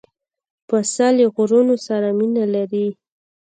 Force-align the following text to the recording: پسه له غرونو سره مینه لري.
پسه 0.67 1.07
له 1.17 1.25
غرونو 1.35 1.75
سره 1.87 2.07
مینه 2.17 2.45
لري. 2.55 2.87